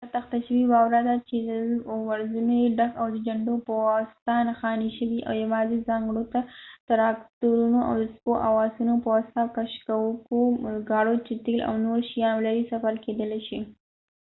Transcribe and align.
دا 0.05 0.09
تخته 0.17 0.37
شوې 0.45 0.63
واوره 0.73 1.01
ده 1.07 1.15
چې 1.27 1.35
درزونه 2.11 2.53
یې 2.61 2.69
ډک 2.77 2.91
او 3.01 3.07
د 3.13 3.17
جنډو 3.27 3.55
پواسطه 3.67 4.35
نښاني 4.47 4.89
شوي 4.97 5.17
دا 5.25 5.31
یواځې 5.43 5.75
د 5.79 5.85
ځانګړو 5.89 6.23
تراکتورونو 6.89 7.79
او 7.87 7.93
د 8.01 8.03
سپو 8.15 8.33
او 8.47 8.53
آسونو 8.65 8.93
پواسطه 9.05 9.41
کشکوونکو 9.57 10.39
ګاړو 10.89 11.13
چې 11.25 11.33
تیل 11.45 11.59
او 11.69 11.73
نور 11.85 11.99
شیان 12.09 12.33
ولري 12.35 12.63
سفر 12.71 12.93
کیدلای 13.05 13.41
شي 13.47 13.59